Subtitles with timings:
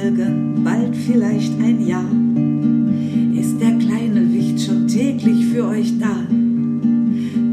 [0.00, 2.10] Folgen, bald vielleicht ein Jahr,
[3.38, 6.16] ist der kleine Wicht schon täglich für euch da.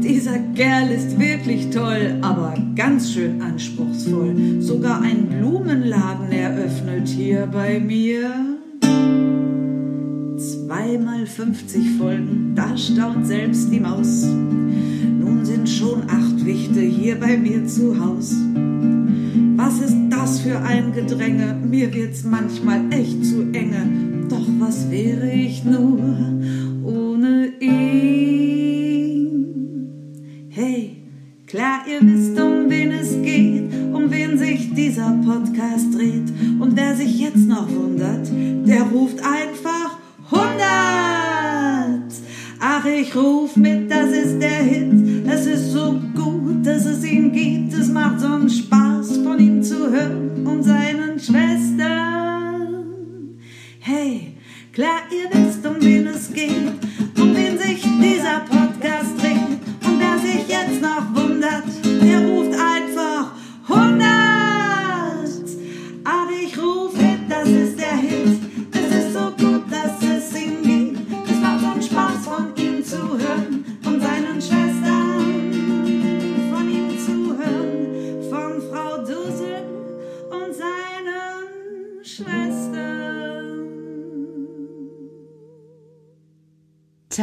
[0.02, 4.60] Dieser Kerl ist wirklich toll, aber ganz schön anspruchsvoll.
[4.60, 8.30] Sogar ein Blumenladen eröffnet hier bei mir.
[10.38, 14.24] Zweimal 50 Folgen, da staunt selbst die Maus.
[14.24, 18.34] Nun sind schon acht Wichte hier bei mir zu Haus.
[19.56, 19.97] Was ist
[20.28, 21.54] das für ein Gedränge?
[21.54, 24.26] Mir wird's manchmal echt zu enge.
[24.28, 26.02] Doch was wäre ich nur
[26.84, 28.58] ohne ihn?
[30.50, 30.96] Hey,
[31.46, 36.30] klar, ihr wisst, um wen es geht, um wen sich dieser Podcast dreht.
[36.60, 38.28] Und wer sich jetzt noch wundert,
[38.66, 39.96] der ruft einfach
[40.30, 40.58] 100!
[42.60, 44.87] Ach, ich ruf mit, das ist der Hit.
[54.78, 55.37] Hey,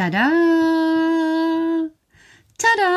[0.06, 0.30] Tada!
[2.60, 2.94] Tada!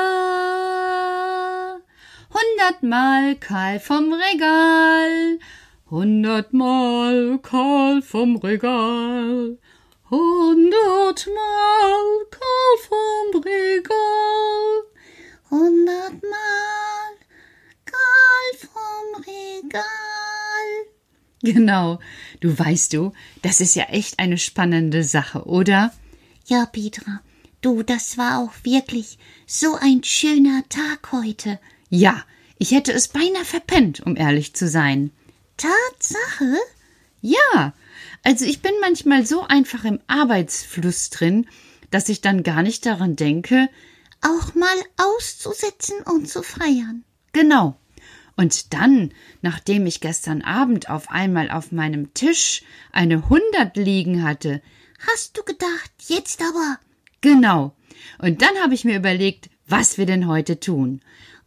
[2.36, 5.38] Hundertmal Karl vom Regal.
[5.90, 9.56] Hundertmal Karl vom Regal.
[10.10, 11.32] Hundertmal
[12.30, 14.82] Karl vom Regal.
[15.50, 17.14] Hundertmal
[17.86, 19.82] Karl vom Regal.
[21.40, 22.00] Genau.
[22.40, 25.90] Du weißt du, das ist ja echt eine spannende Sache, oder?
[26.48, 27.20] Ja, Petra,
[27.60, 31.60] du, das war auch wirklich so ein schöner Tag heute.
[31.90, 32.24] Ja,
[32.56, 35.10] ich hätte es beinahe verpennt, um ehrlich zu sein.
[35.58, 36.56] Tatsache?
[37.20, 37.74] Ja,
[38.22, 41.46] also ich bin manchmal so einfach im Arbeitsfluss drin,
[41.90, 43.68] dass ich dann gar nicht daran denke,
[44.22, 47.04] Auch mal auszusetzen und zu feiern.
[47.34, 47.78] Genau.
[48.36, 54.62] Und dann, nachdem ich gestern Abend auf einmal auf meinem Tisch eine hundert liegen hatte,
[54.98, 56.78] Hast du gedacht, jetzt aber?
[57.20, 57.74] genau.
[58.20, 61.00] Und dann habe ich mir überlegt, was wir denn heute tun.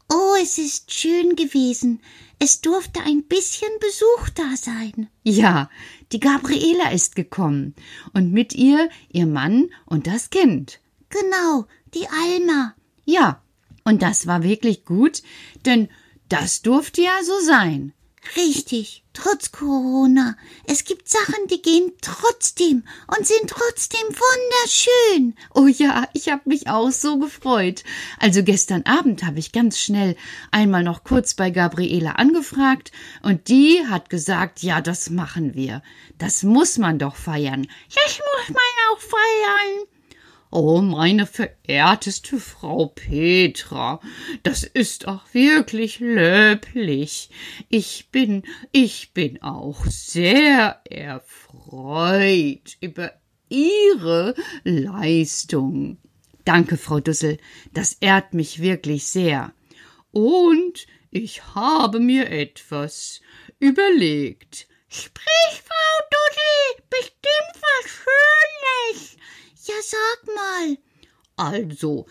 [0.10, 2.02] Oh, es ist schön gewesen.
[2.40, 5.10] Es durfte ein bisschen Besuch da sein.
[5.24, 5.70] Ja,
[6.12, 7.76] die Gabriela ist gekommen
[8.14, 10.80] und mit ihr ihr Mann und das Kind.
[11.10, 12.76] Genau, die Alma.
[13.06, 13.42] Ja,
[13.84, 15.24] und das war wirklich gut,
[15.66, 15.90] denn
[16.30, 17.94] das durfte ja so sein.
[18.36, 20.38] Richtig, trotz Corona.
[20.66, 25.36] Es gibt Sachen, die gehen trotzdem und sind trotzdem wunderschön.
[25.56, 27.84] Oh ja, ich habe mich auch so gefreut.
[28.20, 30.16] Also gestern Abend habe ich ganz schnell
[30.52, 32.92] einmal noch kurz bei Gabriela angefragt
[33.24, 35.82] und die hat gesagt, ja, das machen wir.
[36.20, 37.68] Das muss man doch feiern.
[37.90, 39.88] Das muss man auch feiern.
[40.54, 44.02] Oh, meine verehrteste Frau Petra,
[44.44, 47.30] das ist auch wirklich löblich.
[47.70, 53.14] Ich bin, ich bin auch sehr erfreut über
[53.48, 54.36] Ihre
[54.66, 55.98] Leistung.
[56.44, 57.38] Danke, Frau Dussel,
[57.74, 59.54] das ehrt mich wirklich sehr.
[60.12, 63.22] Und ich habe mir etwas
[63.60, 64.68] überlegt.
[64.90, 69.18] Sprich, Frau Dudel, bestimmt was Schönes.
[69.64, 70.78] Ja, sag mal.
[71.36, 72.08] Also,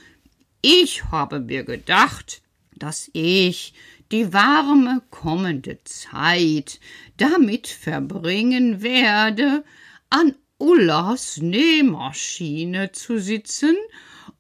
[0.62, 2.43] ich habe mir gedacht,
[2.77, 3.75] dass ich
[4.12, 6.81] die warme kommende Zeit
[7.16, 9.65] damit verbringen werde,
[10.11, 13.77] an Ullas Nähmaschine zu sitzen,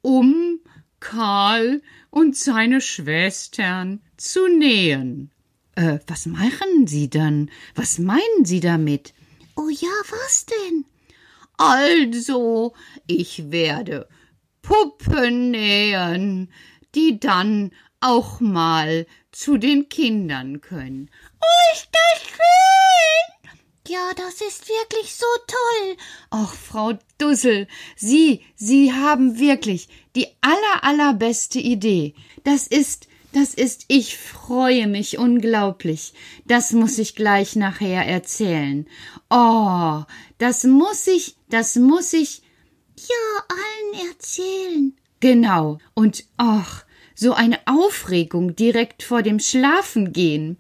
[0.02, 0.60] um
[1.00, 5.30] Karl und seine Schwestern zu nähen.
[5.74, 7.50] Äh, was machen Sie dann?
[7.74, 9.14] Was meinen Sie damit?
[9.56, 10.84] Oh ja, was denn?
[11.60, 12.72] Also,
[13.06, 14.08] ich werde
[14.62, 16.50] Puppen nähen,
[16.94, 21.10] die dann auch mal zu den Kindern können.
[21.38, 23.52] Oh, ist das schön.
[23.88, 25.96] Ja, das ist wirklich so toll.
[26.30, 32.14] Ach, Frau Dussel, Sie, Sie haben wirklich die aller, allerbeste Idee.
[32.42, 36.12] Das ist, das ist, ich freue mich unglaublich.
[36.46, 38.86] Das muss ich gleich nachher erzählen.
[39.30, 40.02] Oh,
[40.38, 42.42] das muss ich, das muss ich,
[42.96, 44.96] Ja, allen erzählen.
[45.20, 45.78] genau.
[45.94, 46.84] Und ach,
[47.14, 50.56] so eine Aufregung direkt vor dem Schlafengehen.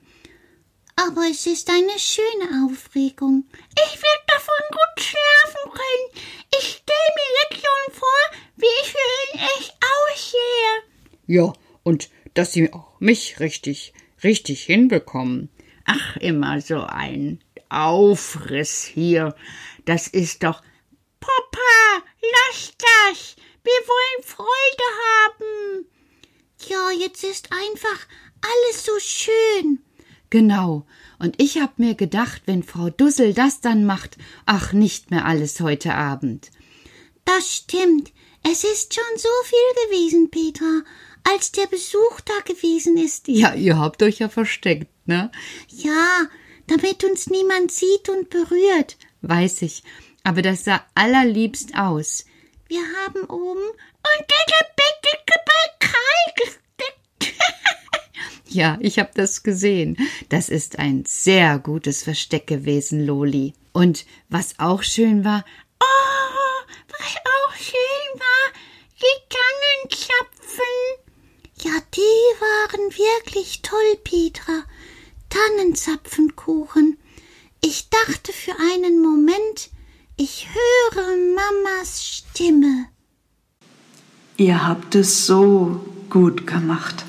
[0.96, 3.44] aber es ist eine schöne Aufregung.
[3.74, 6.24] Ich werde davon gut schlafen können.
[6.58, 10.82] Ich stelle mir jetzt schon vor, wie ich für ihn echt aussehe.
[11.26, 11.52] Ja,
[11.84, 13.92] und dass sie auch mich richtig,
[14.22, 15.48] richtig hinbekommen.
[15.84, 19.34] Ach, immer so ein Aufriss hier.
[19.84, 20.62] Das ist doch.
[21.20, 23.36] Papa, lass das.
[23.62, 25.86] Wir wollen Freude haben.
[26.68, 28.06] Ja, jetzt ist einfach
[28.40, 29.80] alles so schön.
[30.30, 30.86] Genau.
[31.18, 34.16] Und ich hab mir gedacht, wenn Frau Dussel das dann macht,
[34.46, 36.50] ach, nicht mehr alles heute Abend.
[37.24, 38.12] Das stimmt.
[38.42, 40.82] Es ist schon so viel gewesen, Petra,
[41.32, 43.28] als der Besuch da gewesen ist.
[43.28, 45.30] Ja, ihr habt euch ja versteckt, ne?
[45.68, 46.28] Ja,
[46.66, 48.96] damit uns niemand sieht und berührt.
[49.22, 49.82] Weiß ich.
[50.22, 52.24] Aber das sah allerliebst aus.
[52.68, 55.40] Wir haben oben unter der Bettdecke
[56.36, 57.34] gesteckt.
[58.48, 59.96] ja, ich hab das gesehen.
[60.28, 63.54] Das ist ein sehr gutes Versteck gewesen, Loli.
[63.72, 65.44] Und was auch schön war,
[65.80, 68.52] oh, was auch schön war,
[68.96, 70.99] die Tannenzapfen.
[71.62, 72.00] Ja, die
[72.40, 74.64] waren wirklich toll, Petra.
[75.28, 76.98] Tannenzapfenkuchen.
[77.60, 79.70] Ich dachte für einen Moment,
[80.16, 82.86] ich höre Mamas Stimme.
[84.38, 87.04] Ihr habt es so gut gemacht.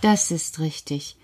[0.00, 1.16] Das ist richtig.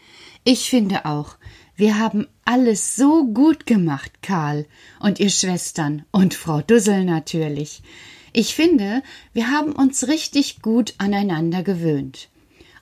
[0.45, 1.37] Ich finde auch,
[1.77, 4.67] wir haben alles so gut gemacht, Karl
[5.01, 7.83] und ihr Schwestern und Frau Dussel natürlich.
[8.33, 9.03] Ich finde,
[9.33, 12.29] wir haben uns richtig gut aneinander gewöhnt.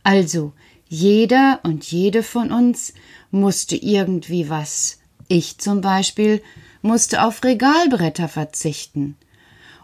[0.02, 0.52] Also,
[0.88, 2.94] jeder und jede von uns
[3.31, 4.98] musste irgendwie was.
[5.28, 6.43] Ich zum Beispiel
[6.82, 9.16] musste auf Regalbretter verzichten.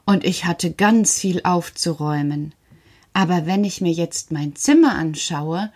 [0.04, 2.54] Und ich hatte ganz viel aufzuräumen.
[3.12, 5.72] Aber wenn ich mir jetzt mein Zimmer anschaue,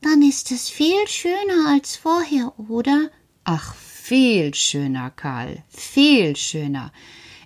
[0.00, 3.10] dann ist es viel schöner als vorher, oder?
[3.44, 6.92] Ach, viel schöner, Karl, viel schöner.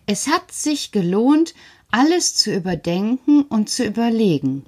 [0.06, 1.54] Es hat sich gelohnt,
[1.90, 4.64] alles zu überdenken und zu überlegen.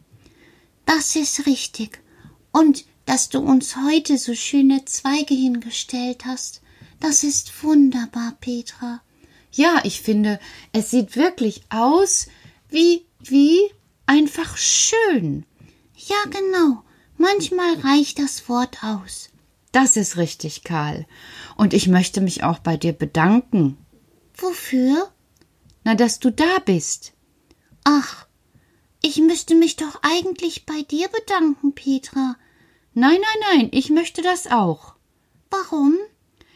[0.86, 2.00] Das ist richtig.
[2.52, 6.62] Und dass du uns heute so schöne Zweige hingestellt hast,
[7.00, 9.02] das ist wunderbar, Petra.
[9.52, 10.40] Ja, ich finde,
[10.72, 12.28] es sieht wirklich aus
[12.68, 13.60] wie, wie
[14.06, 15.44] einfach schön.
[15.96, 16.82] Ja, genau.
[17.16, 19.30] Manchmal reicht das Wort aus.
[19.72, 21.06] Das ist richtig, Karl.
[21.56, 23.76] Und ich möchte mich auch bei dir bedanken.
[24.36, 25.12] Wofür?
[25.84, 27.12] Na, dass du da bist.
[27.84, 28.26] Ach,
[29.02, 32.36] ich müsste mich doch eigentlich bei dir bedanken, Petra.
[32.94, 34.94] Nein, nein, nein, ich möchte das auch.
[35.50, 35.96] Warum?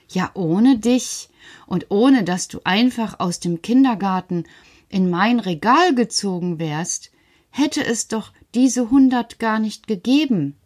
[0.09, 1.29] Ja, ohne dich
[1.67, 4.45] und ohne dass du einfach aus dem Kindergarten
[4.89, 7.11] in mein Regal gezogen wärst,
[7.51, 10.57] hätte es doch diese hundert gar nicht gegeben.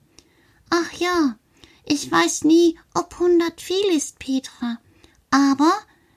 [0.71, 1.37] Ach ja,
[1.85, 4.79] ich weiß nie, ob hundert viel ist, Petra.
[5.31, 5.73] Aber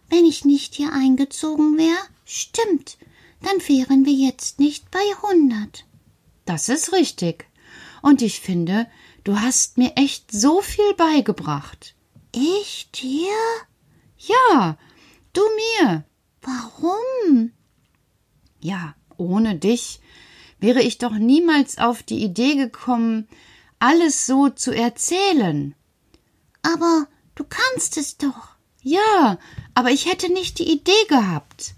[0.10, 2.98] wenn ich nicht hier eingezogen wäre, stimmt,
[3.42, 5.86] dann wären wir jetzt nicht bei hundert.
[6.46, 7.46] Das ist richtig.
[8.02, 8.88] Und ich finde,
[9.26, 11.96] Du hast mir echt so viel beigebracht.
[12.32, 13.34] Ich dir?
[14.20, 14.78] Ja,
[15.34, 15.42] du
[15.82, 16.06] mir.
[16.44, 17.52] Warum?
[18.60, 20.00] Ja, ohne dich
[20.60, 23.28] wäre ich doch niemals auf die Idee gekommen,
[23.80, 25.74] alles so zu erzählen.
[26.62, 28.50] Aber du kannst es doch.
[28.84, 29.40] Ja,
[29.74, 31.74] aber ich hätte nicht die Idee gehabt.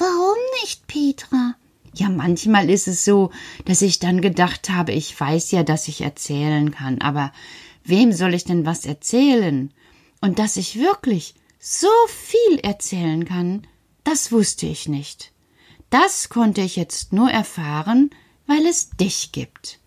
[0.00, 1.56] Warum nicht, Petra?
[1.92, 3.30] Ja, manchmal ist es so,
[3.66, 7.34] dass ich dann gedacht habe, ich weiß ja, dass ich erzählen kann, aber
[7.84, 9.74] wem soll ich denn was erzählen?
[10.22, 13.66] Und dass ich wirklich so viel erzählen kann,
[14.02, 15.32] das wusste ich nicht.
[15.90, 18.08] Das konnte ich jetzt nur erfahren,
[18.46, 19.80] weil es dich gibt.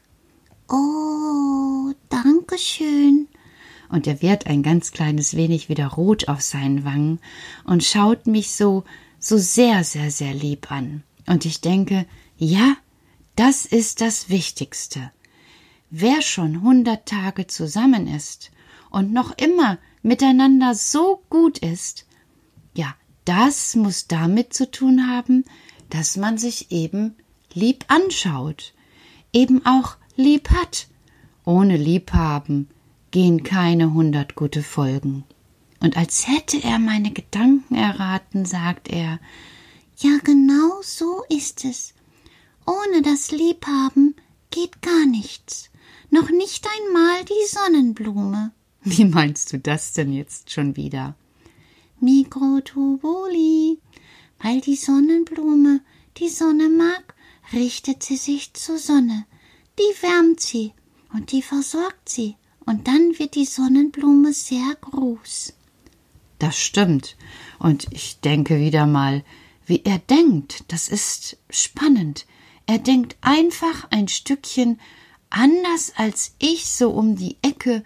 [0.69, 3.27] Oh, danke schön.
[3.89, 7.19] Und er wird ein ganz kleines wenig wieder rot auf seinen Wangen
[7.63, 8.83] und schaut mich so,
[9.23, 11.03] so sehr, sehr, sehr lieb an.
[11.25, 12.05] Und ich denke,
[12.37, 12.75] ja,
[13.37, 15.11] das ist das Wichtigste.
[15.89, 18.51] Wer schon hundert Tage zusammen ist
[18.89, 22.05] und noch immer miteinander so gut ist,
[22.75, 25.45] ja, das muss damit zu tun haben,
[25.89, 27.15] dass man sich eben
[27.53, 28.73] lieb anschaut,
[29.31, 30.87] eben auch lieb hat.
[31.45, 32.67] Ohne Liebhaben
[33.11, 35.23] gehen keine hundert gute Folgen.
[35.83, 39.19] Und als hätte er meine Gedanken erraten, sagt er,
[39.97, 41.93] ja, genau so ist es.
[42.65, 44.15] Ohne das Liebhaben
[44.49, 45.69] geht gar nichts.
[46.09, 48.53] Noch nicht einmal die Sonnenblume.
[48.85, 51.15] Wie meinst du das denn jetzt schon wieder?
[51.99, 53.77] Mikrotubuli.
[54.39, 55.81] Weil die Sonnenblume
[56.15, 57.13] die Sonne mag,
[57.51, 59.25] richtet sie sich zur Sonne.
[59.77, 60.71] Die wärmt sie
[61.13, 65.53] und die versorgt sie und dann wird die Sonnenblume sehr groß.
[66.43, 67.15] Das stimmt.
[67.57, 69.23] Und ich denke wieder mal,
[69.65, 72.25] wie er denkt, das ist spannend.
[72.65, 74.77] Er denkt einfach ein Stückchen
[75.29, 77.85] anders als ich so um die Ecke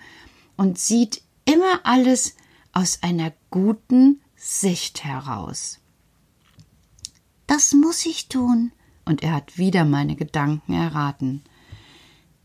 [0.55, 2.35] und sieht immer alles
[2.73, 5.77] aus einer guten Sicht heraus.
[7.45, 8.71] Das muss ich tun.
[9.05, 11.43] Und er hat wieder meine Gedanken erraten.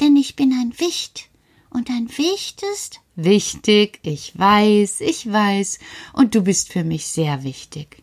[0.03, 1.31] Denn ich bin ein Wicht.
[1.73, 5.79] Und ein Wicht ist wichtig, ich weiß, ich weiß,
[6.13, 8.03] und du bist für mich sehr wichtig.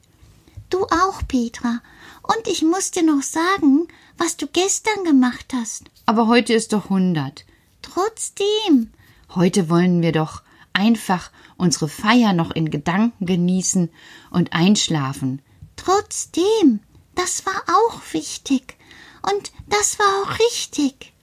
[0.69, 1.81] Du auch, Petra.
[2.23, 5.83] Und ich muss dir noch sagen, was du gestern gemacht hast.
[6.05, 7.45] Aber heute ist doch hundert.
[7.81, 8.91] Trotzdem.
[9.35, 10.41] Heute wollen wir doch
[10.73, 13.89] einfach unsere Feier noch in Gedanken genießen
[14.31, 15.41] und einschlafen.
[15.75, 16.79] Trotzdem.
[17.15, 18.77] Das war auch wichtig.
[19.21, 21.13] Und das war auch richtig.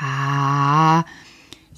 [0.00, 1.04] Ja.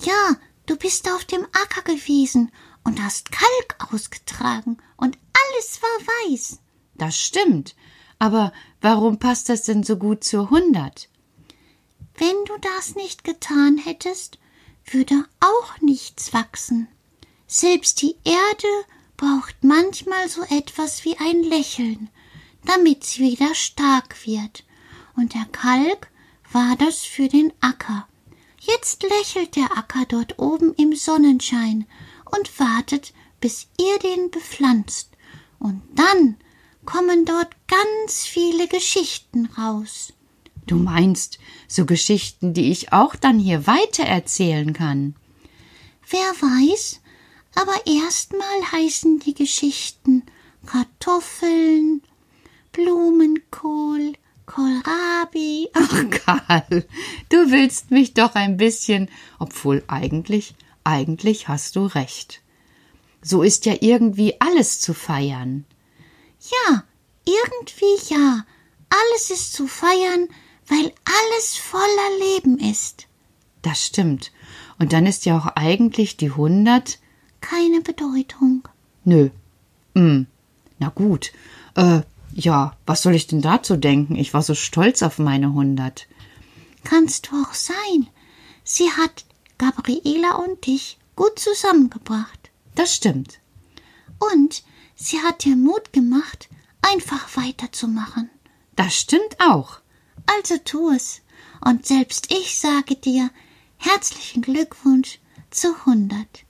[0.03, 2.51] Ja, du bist auf dem Acker gewesen
[2.85, 6.59] und hast Kalk ausgetragen und alles war weiß.
[6.95, 7.75] Das stimmt.
[8.19, 11.09] Aber warum passt das denn so gut zur hundert?
[12.15, 14.39] Wenn du das nicht getan hättest,
[14.85, 16.89] würde auch nichts wachsen.
[17.47, 18.69] Selbst die Erde
[19.17, 22.09] braucht manchmal so etwas wie ein Lächeln,
[22.65, 24.65] damit sie wieder stark wird.
[25.17, 26.11] Und der Kalk
[26.53, 28.07] war das für den Acker.
[28.61, 31.87] Jetzt lächelt der Acker dort oben im Sonnenschein
[32.31, 35.09] und wartet, bis ihr den bepflanzt.
[35.59, 36.37] Und dann
[36.85, 40.13] kommen dort ganz viele Geschichten raus.
[40.67, 45.17] Du meinst so Geschichten, die ich auch dann hier weiter erzählen kann?
[46.09, 47.01] Wer weiß,
[47.55, 50.25] aber erstmal heißen die Geschichten
[50.67, 52.03] Kartoffeln,
[52.73, 54.13] Blumenkohl,
[54.51, 55.69] Kohlrabi.
[55.75, 56.85] Ach, Karl,
[57.29, 62.43] du willst mich doch ein bisschen, obwohl eigentlich, eigentlich hast du recht.
[63.23, 65.67] So ist ja irgendwie alles zu feiern.
[66.51, 66.83] Ja,
[67.25, 68.45] irgendwie ja.
[68.89, 70.29] Alles ist zu feiern,
[70.67, 73.07] weil alles voller Leben ist.
[73.63, 74.33] Das stimmt.
[74.81, 76.99] Und dann ist ja auch eigentlich die hundert
[77.41, 78.67] keine Bedeutung.
[79.05, 79.31] Nö.
[79.95, 80.27] Hm.
[80.81, 81.33] Na gut.
[81.77, 82.01] Äh,
[82.35, 84.17] ja, was soll ich denn dazu denken?
[84.17, 86.07] Ich war so stolz auf meine hundert.
[86.85, 88.09] Kannst du auch sein.
[88.65, 89.25] Sie hat
[89.59, 92.51] Gabriela und dich gut zusammengebracht.
[92.75, 93.41] Das stimmt.
[94.33, 94.63] Und
[94.95, 96.49] sie hat dir Mut gemacht,
[96.83, 98.31] einfach weiterzumachen.
[98.77, 99.81] Das stimmt auch.
[100.39, 101.23] Also tu es.
[101.65, 103.31] Und selbst ich sage dir
[103.77, 105.19] herzlichen Glückwunsch
[105.51, 106.45] zu hundert.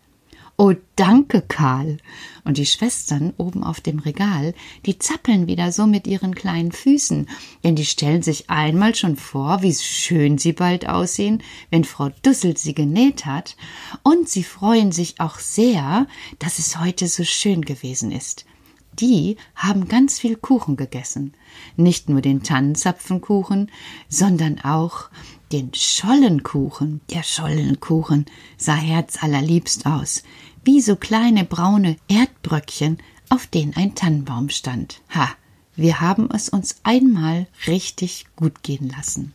[0.63, 1.97] Oh, danke, Karl.
[2.45, 4.53] Und die Schwestern oben auf dem Regal,
[4.85, 7.31] die zappeln wieder so mit ihren kleinen Füßen,
[7.65, 12.59] denn die stellen sich einmal schon vor, wie schön sie bald aussehen, wenn Frau Dussel
[12.59, 13.57] sie genäht hat,
[14.03, 16.07] und sie freuen sich auch sehr,
[16.39, 18.45] dass es heute so schön gewesen ist.
[18.93, 21.33] Die haben ganz viel Kuchen gegessen.
[21.77, 23.71] Nicht nur den Tannenzapfenkuchen,
[24.11, 25.09] sondern auch
[25.53, 27.01] den Schollenkuchen.
[27.11, 28.27] Der Schollenkuchen
[28.59, 30.23] sah herzallerliebst aus
[30.65, 32.99] wie so kleine braune Erdbröckchen,
[33.29, 35.03] auf denen ein Tannenbaum stand.
[35.15, 35.29] Ha,
[35.77, 39.35] wir haben es uns einmal richtig gut gehen lassen.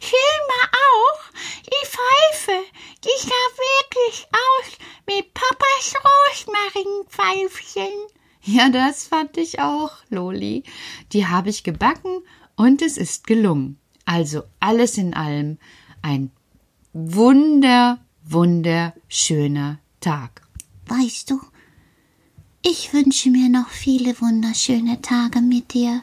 [0.00, 1.20] Hilma auch.
[1.66, 2.64] Die Pfeife,
[3.04, 8.08] die sah wirklich aus wie Papas Rosmarinpfeifchen.
[8.42, 10.64] Ja, das fand ich auch, Loli.
[11.12, 12.22] Die habe ich gebacken
[12.56, 13.78] und es ist gelungen.
[14.04, 15.58] Also alles in allem
[16.02, 16.30] ein
[16.92, 20.42] wunder, wunderschöner Tag.
[20.90, 21.40] Weißt du,
[22.62, 26.02] ich wünsche mir noch viele wunderschöne Tage mit dir.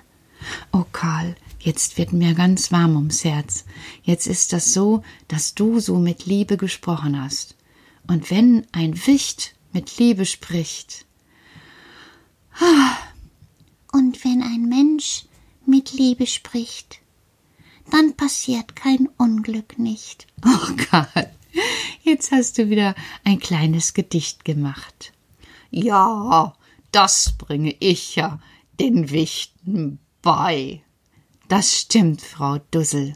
[0.72, 3.66] Oh Karl, jetzt wird mir ganz warm ums Herz.
[4.04, 7.58] Jetzt ist das so, dass du so mit Liebe gesprochen hast.
[8.08, 11.06] Und wenn ein Wicht mit Liebe spricht.
[13.92, 15.26] Und wenn ein Mensch
[15.66, 17.00] mit Liebe spricht,
[17.92, 20.28] dann passiert kein Unglück nicht.
[20.46, 21.34] Oh Karl,
[22.08, 22.96] Jetzt hast du wieder
[23.26, 25.12] ein kleines Gedicht gemacht.
[25.72, 26.54] Ja,
[26.94, 28.40] das bringe ich ja
[28.80, 30.82] den Wichten bei.
[31.50, 33.12] Das stimmt, Frau Dussel.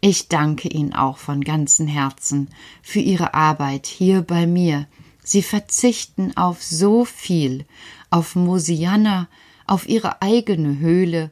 [0.00, 2.48] Ich danke Ihnen auch von ganzem Herzen
[2.82, 4.88] für Ihre Arbeit hier bei mir.
[5.22, 7.66] Sie verzichten auf so viel,
[8.08, 9.28] auf Mosianna,
[9.66, 11.30] auf Ihre eigene Höhle,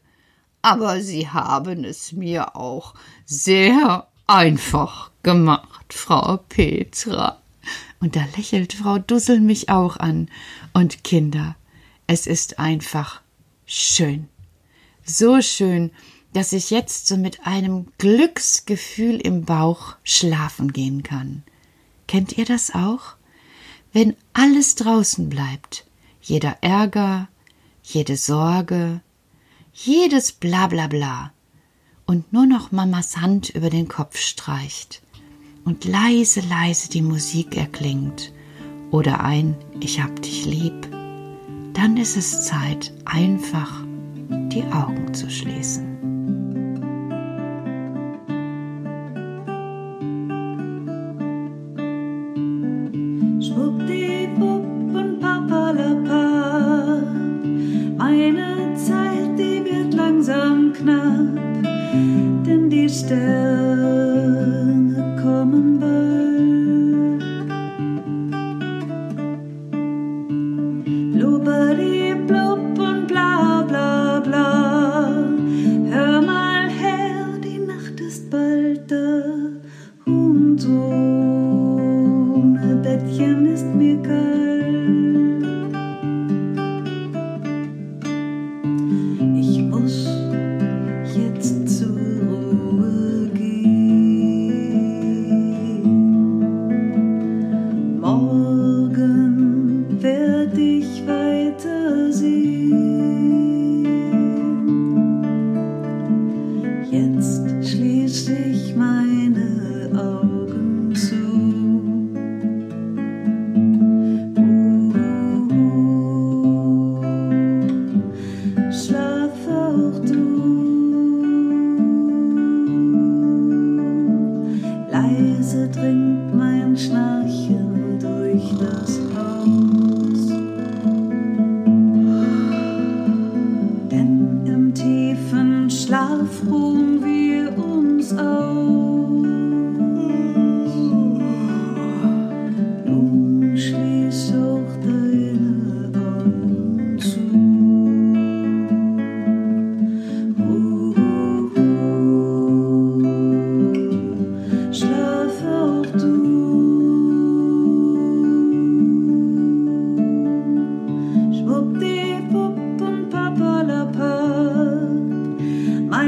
[0.61, 2.93] aber Sie haben es mir auch
[3.25, 7.39] sehr einfach gemacht, Frau Petra.
[8.01, 10.31] Und da lächelt Frau Dussel mich auch an.
[10.73, 11.55] Und Kinder,
[12.07, 13.21] es ist einfach
[13.67, 14.27] schön.
[15.05, 15.91] So schön,
[16.33, 21.43] dass ich jetzt so mit einem Glücksgefühl im Bauch schlafen gehen kann.
[22.07, 23.17] Kennt ihr das auch?
[23.93, 25.85] Wenn alles draußen bleibt,
[26.23, 27.29] jeder Ärger,
[27.83, 29.03] jede Sorge,
[29.75, 31.35] jedes Blablabla
[32.07, 35.03] und nur noch Mamas Hand über den Kopf streicht
[35.69, 38.33] und leise, leise die Musik erklingt.
[38.91, 40.89] Oder ein Ich hab dich lieb,
[41.75, 43.85] dann ist es Zeit, einfach
[44.49, 45.85] die Augen zu schließen.
[57.99, 61.63] Meine Zeit, die wird langsam knapp,
[62.47, 63.68] denn die Sterne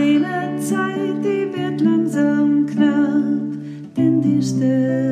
[0.00, 5.09] eine Zeit, die wird langsam knapp, denn die Stille